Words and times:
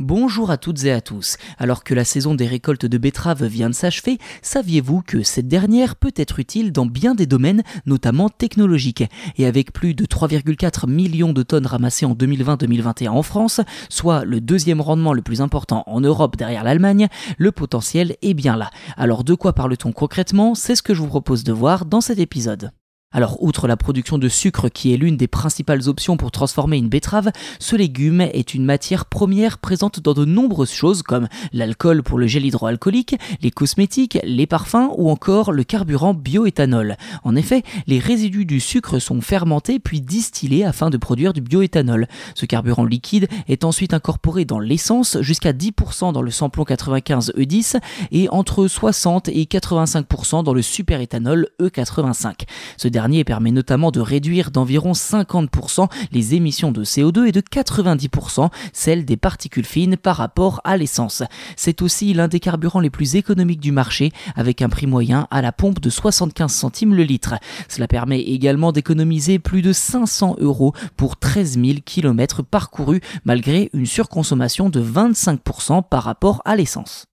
Bonjour 0.00 0.50
à 0.50 0.56
toutes 0.56 0.84
et 0.84 0.92
à 0.92 1.02
tous. 1.02 1.36
Alors 1.58 1.84
que 1.84 1.92
la 1.92 2.06
saison 2.06 2.34
des 2.34 2.46
récoltes 2.46 2.86
de 2.86 2.96
betteraves 2.96 3.44
vient 3.44 3.68
de 3.68 3.74
s'achever, 3.74 4.16
saviez-vous 4.40 5.02
que 5.02 5.22
cette 5.22 5.46
dernière 5.46 5.94
peut 5.94 6.14
être 6.16 6.38
utile 6.38 6.72
dans 6.72 6.86
bien 6.86 7.14
des 7.14 7.26
domaines, 7.26 7.62
notamment 7.84 8.30
technologiques? 8.30 9.04
Et 9.36 9.44
avec 9.44 9.74
plus 9.74 9.92
de 9.92 10.06
3,4 10.06 10.88
millions 10.88 11.34
de 11.34 11.42
tonnes 11.42 11.66
ramassées 11.66 12.06
en 12.06 12.14
2020-2021 12.14 13.10
en 13.10 13.22
France, 13.22 13.60
soit 13.90 14.24
le 14.24 14.40
deuxième 14.40 14.80
rendement 14.80 15.12
le 15.12 15.20
plus 15.20 15.42
important 15.42 15.84
en 15.86 16.00
Europe 16.00 16.38
derrière 16.38 16.64
l'Allemagne, 16.64 17.08
le 17.36 17.52
potentiel 17.52 18.16
est 18.22 18.32
bien 18.32 18.56
là. 18.56 18.70
Alors 18.96 19.22
de 19.22 19.34
quoi 19.34 19.52
parle-t-on 19.52 19.92
concrètement? 19.92 20.54
C'est 20.54 20.76
ce 20.76 20.82
que 20.82 20.94
je 20.94 21.02
vous 21.02 21.08
propose 21.08 21.44
de 21.44 21.52
voir 21.52 21.84
dans 21.84 22.00
cet 22.00 22.20
épisode. 22.20 22.70
Alors, 23.12 23.42
outre 23.42 23.66
la 23.66 23.76
production 23.76 24.18
de 24.18 24.28
sucre 24.28 24.68
qui 24.68 24.94
est 24.94 24.96
l'une 24.96 25.16
des 25.16 25.26
principales 25.26 25.88
options 25.88 26.16
pour 26.16 26.30
transformer 26.30 26.76
une 26.76 26.88
betterave, 26.88 27.32
ce 27.58 27.74
légume 27.74 28.20
est 28.20 28.54
une 28.54 28.64
matière 28.64 29.04
première 29.04 29.58
présente 29.58 29.98
dans 29.98 30.14
de 30.14 30.24
nombreuses 30.24 30.70
choses 30.70 31.02
comme 31.02 31.26
l'alcool 31.52 32.04
pour 32.04 32.18
le 32.18 32.28
gel 32.28 32.46
hydroalcoolique, 32.46 33.16
les 33.42 33.50
cosmétiques, 33.50 34.20
les 34.22 34.46
parfums 34.46 34.90
ou 34.96 35.10
encore 35.10 35.50
le 35.50 35.64
carburant 35.64 36.14
bioéthanol. 36.14 36.96
En 37.24 37.34
effet, 37.34 37.64
les 37.88 37.98
résidus 37.98 38.44
du 38.44 38.60
sucre 38.60 39.00
sont 39.00 39.20
fermentés 39.20 39.80
puis 39.80 40.00
distillés 40.00 40.64
afin 40.64 40.88
de 40.88 40.96
produire 40.96 41.32
du 41.32 41.40
bioéthanol. 41.40 42.06
Ce 42.36 42.46
carburant 42.46 42.84
liquide 42.84 43.26
est 43.48 43.64
ensuite 43.64 43.92
incorporé 43.92 44.44
dans 44.44 44.60
l'essence 44.60 45.20
jusqu'à 45.20 45.52
10% 45.52 46.12
dans 46.12 46.22
le 46.22 46.30
samplon 46.30 46.62
95 46.62 47.32
E10 47.36 47.80
et 48.12 48.28
entre 48.28 48.68
60 48.68 49.30
et 49.30 49.46
85% 49.46 50.44
dans 50.44 50.54
le 50.54 50.62
superéthanol 50.62 51.48
E85. 51.60 52.42
Ce 52.76 52.86
dernier 53.00 53.24
permet 53.24 53.50
notamment 53.50 53.90
de 53.90 54.00
réduire 54.00 54.50
d'environ 54.50 54.92
50% 54.92 55.88
les 56.12 56.34
émissions 56.34 56.70
de 56.70 56.84
CO2 56.84 57.28
et 57.28 57.32
de 57.32 57.40
90% 57.40 58.50
celles 58.74 59.06
des 59.06 59.16
particules 59.16 59.64
fines 59.64 59.96
par 59.96 60.18
rapport 60.18 60.60
à 60.64 60.76
l'essence. 60.76 61.22
C'est 61.56 61.80
aussi 61.80 62.12
l'un 62.12 62.28
des 62.28 62.40
carburants 62.40 62.78
les 62.78 62.90
plus 62.90 63.16
économiques 63.16 63.60
du 63.60 63.72
marché 63.72 64.12
avec 64.36 64.60
un 64.60 64.68
prix 64.68 64.86
moyen 64.86 65.26
à 65.30 65.40
la 65.40 65.50
pompe 65.50 65.80
de 65.80 65.88
75 65.88 66.52
centimes 66.52 66.94
le 66.94 67.04
litre. 67.04 67.36
Cela 67.70 67.88
permet 67.88 68.20
également 68.20 68.70
d'économiser 68.70 69.38
plus 69.38 69.62
de 69.62 69.72
500 69.72 70.36
euros 70.38 70.74
pour 70.98 71.16
13 71.16 71.58
000 71.58 71.78
km 71.82 72.42
parcourus 72.42 73.00
malgré 73.24 73.70
une 73.72 73.86
surconsommation 73.86 74.68
de 74.68 74.82
25% 74.82 75.84
par 75.88 76.02
rapport 76.02 76.42
à 76.44 76.54
l'essence. 76.54 77.09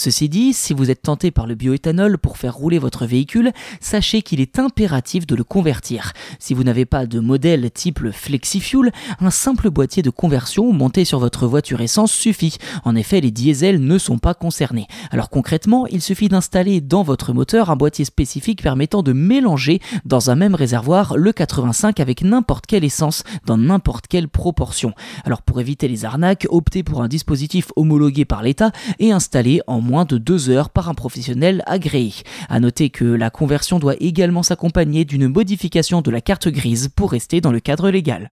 Ceci 0.00 0.28
dit, 0.28 0.52
si 0.52 0.74
vous 0.74 0.92
êtes 0.92 1.02
tenté 1.02 1.32
par 1.32 1.48
le 1.48 1.56
bioéthanol 1.56 2.18
pour 2.18 2.38
faire 2.38 2.54
rouler 2.54 2.78
votre 2.78 3.04
véhicule, 3.04 3.50
sachez 3.80 4.22
qu'il 4.22 4.40
est 4.40 4.60
impératif 4.60 5.26
de 5.26 5.34
le 5.34 5.42
convertir. 5.42 6.12
Si 6.38 6.54
vous 6.54 6.62
n'avez 6.62 6.84
pas 6.84 7.04
de 7.04 7.18
modèle 7.18 7.68
type 7.72 7.98
le 7.98 8.12
FlexiFuel, 8.12 8.92
un 9.18 9.32
simple 9.32 9.70
boîtier 9.70 10.04
de 10.04 10.10
conversion 10.10 10.72
monté 10.72 11.04
sur 11.04 11.18
votre 11.18 11.48
voiture 11.48 11.80
essence 11.80 12.12
suffit. 12.12 12.58
En 12.84 12.94
effet, 12.94 13.20
les 13.20 13.32
diesels 13.32 13.84
ne 13.84 13.98
sont 13.98 14.18
pas 14.18 14.34
concernés. 14.34 14.86
Alors 15.10 15.30
concrètement, 15.30 15.84
il 15.88 16.00
suffit 16.00 16.28
d'installer 16.28 16.80
dans 16.80 17.02
votre 17.02 17.32
moteur 17.32 17.68
un 17.68 17.74
boîtier 17.74 18.04
spécifique 18.04 18.62
permettant 18.62 19.02
de 19.02 19.12
mélanger 19.12 19.80
dans 20.04 20.30
un 20.30 20.36
même 20.36 20.54
réservoir 20.54 21.16
le 21.16 21.32
85 21.32 21.98
avec 21.98 22.22
n'importe 22.22 22.66
quelle 22.66 22.84
essence 22.84 23.24
dans 23.46 23.58
n'importe 23.58 24.06
quelle 24.06 24.28
proportion. 24.28 24.92
Alors 25.24 25.42
pour 25.42 25.60
éviter 25.60 25.88
les 25.88 26.04
arnaques, 26.04 26.46
optez 26.50 26.84
pour 26.84 27.02
un 27.02 27.08
dispositif 27.08 27.72
homologué 27.74 28.24
par 28.24 28.44
l'État 28.44 28.70
et 29.00 29.10
installé 29.10 29.60
en 29.66 29.87
moins 29.88 30.04
de 30.04 30.18
deux 30.18 30.50
heures 30.50 30.70
par 30.70 30.88
un 30.88 30.94
professionnel 30.94 31.62
agréé. 31.66 32.12
À 32.48 32.60
noter 32.60 32.90
que 32.90 33.04
la 33.04 33.30
conversion 33.30 33.78
doit 33.78 33.96
également 34.00 34.42
s'accompagner 34.42 35.04
d'une 35.04 35.28
modification 35.28 36.02
de 36.02 36.10
la 36.10 36.20
carte 36.20 36.48
grise 36.48 36.88
pour 36.94 37.12
rester 37.12 37.40
dans 37.40 37.52
le 37.52 37.60
cadre 37.60 37.90
légal. 37.90 38.28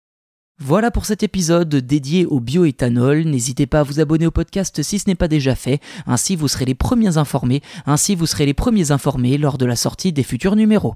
Voilà 0.58 0.90
pour 0.90 1.06
cet 1.06 1.22
épisode 1.22 1.74
dédié 1.74 2.26
au 2.26 2.40
bioéthanol. 2.40 3.24
N'hésitez 3.24 3.66
pas 3.66 3.80
à 3.80 3.82
vous 3.82 4.00
abonner 4.00 4.26
au 4.26 4.30
podcast 4.30 4.82
si 4.82 4.98
ce 4.98 5.08
n'est 5.08 5.14
pas 5.14 5.28
déjà 5.28 5.54
fait. 5.54 5.80
Ainsi 6.06 6.36
vous 6.36 6.48
serez 6.48 6.66
les 6.66 6.74
premiers 6.74 7.16
informés. 7.16 7.62
Ainsi 7.86 8.14
vous 8.14 8.26
serez 8.26 8.46
les 8.46 8.54
premiers 8.54 8.90
informés 8.90 9.38
lors 9.38 9.58
de 9.58 9.66
la 9.66 9.76
sortie 9.76 10.12
des 10.12 10.22
futurs 10.22 10.56
numéros. 10.56 10.94